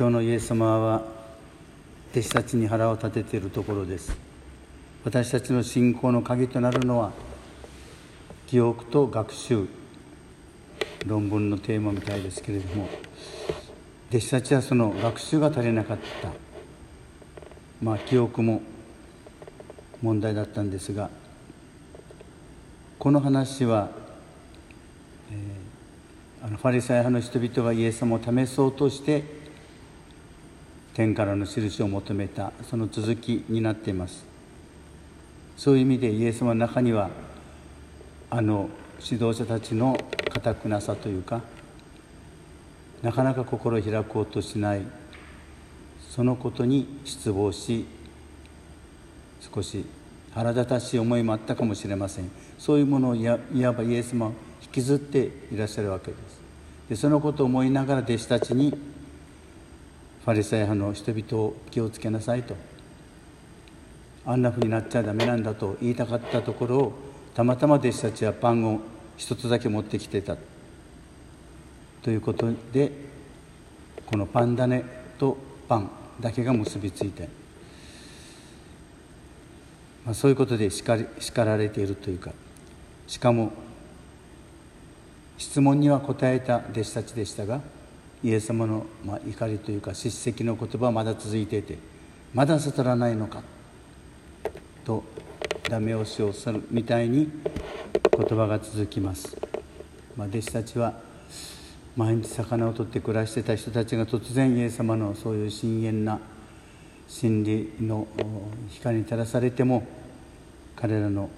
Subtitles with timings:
[0.00, 1.02] 今日のイエス様は
[2.12, 4.16] 弟子たちに腹を立てているところです。
[5.04, 7.12] 私たちの信仰の鍵となるのは
[8.46, 9.68] 記憶と学習
[11.06, 12.88] 論文のテーマみたいですけれども
[14.08, 16.32] 弟子たちはその学習が足りなかった。
[17.82, 18.62] まあ記憶も
[20.00, 21.10] 問題だったんですが
[22.98, 23.90] この話は、
[25.30, 29.39] えー、あのファリサイ派の人々がイエス様を試そうとして
[31.00, 34.22] 天からの印を求めたその続きになっています。
[35.56, 37.08] そういう意味でイエス様の中には
[38.28, 38.68] あの
[39.02, 39.96] 指導者たちの
[40.30, 41.40] 固くなさというか
[43.00, 44.82] なかなか心を開こうとしない
[46.10, 47.86] そのことに失望し
[49.40, 49.86] 少し
[50.34, 52.30] 腹立たしい思いもあったかもしれません。
[52.58, 53.38] そういうものをいわ
[53.72, 56.40] ばイエス様を引きずっていらっしゃるわけです。
[56.90, 58.99] でそのことを思いながら弟子たちに
[60.24, 62.54] ファリサイ派の人々を気をつけなさいと。
[64.26, 66.92] あんなふうになっちゃダメなんだと言いたかったところを
[67.34, 68.80] たまたま弟子たちはパンを
[69.16, 70.36] 一つだけ持ってきてた。
[72.02, 72.92] ということで
[74.06, 74.84] このパン種
[75.18, 75.36] と
[75.68, 77.28] パンだけが結びついて、
[80.04, 82.32] まあ、そういうことで叱り叱られているというか。
[83.10, 83.50] しかも
[85.36, 87.60] 質問には答えた弟子たちでしたが
[88.22, 91.78] イエス様の、まあ、怒りというか叱責の言葉はまだ続いていて
[92.34, 93.42] まだ悟らないのか
[94.84, 95.02] と
[95.68, 97.30] ダメ押しをするみたいに
[98.16, 99.36] 言葉が続きます、
[100.16, 100.94] まあ、弟子たちは
[101.96, 106.20] 毎日魚を取って暮らしてた人たちが突然イエス様のそういう深遠な
[107.08, 108.06] 真理の
[108.68, 109.86] 光に照らされても
[110.76, 111.28] 彼らの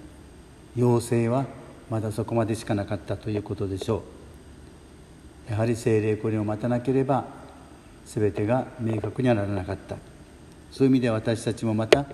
[0.75, 1.45] 要請は
[1.89, 4.22] まだそこまでしかなかったということでしょう。
[5.53, 7.25] やはり精霊これを待たなければ
[8.07, 9.97] 全てが明確にはならなかった。
[10.71, 12.07] そういう意味で私たちもまた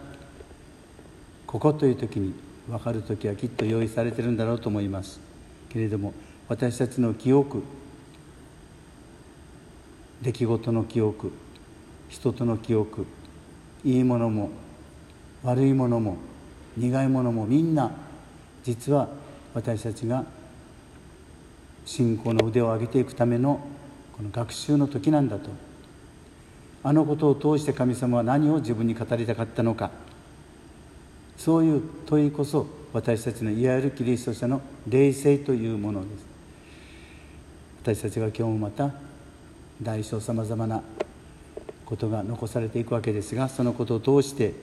[1.48, 2.34] ここという時に
[2.68, 5.22] 分かる時はきっと用意されてるんだろうと思います。
[5.70, 6.14] けれども
[6.50, 7.64] 私たちの記憶
[10.22, 11.32] 出来事の記憶
[12.10, 13.06] 人との記憶
[13.86, 14.50] いいものも
[15.44, 16.18] 悪いものも
[16.76, 17.90] 苦いものもみんな
[18.66, 19.08] 実は
[19.54, 20.26] 私たちが
[21.90, 23.60] 信仰の腕を上げていくための
[24.16, 25.50] この学習の時なんだと。
[26.84, 29.90] あのことを通して神様は何を自分に語りたかったのか。
[31.36, 36.26] そういう問いこそ私たちのいわゆるキリスト者の霊性というものです。
[37.82, 38.92] 私たちが今日もまた
[39.82, 40.84] 大小さまざまな
[41.88, 44.54] ことが残されていくわけですがそのことを通して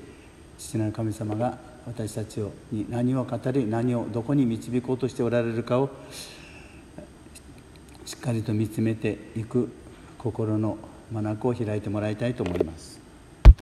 [0.59, 5.91] 父なる神様が私たちをに何を語り何をどこに導こうとしておられるかを
[8.07, 9.73] しっかりと見つめていく
[10.17, 10.79] 心の
[11.13, 13.06] 眼を開いてもらいたいと思います。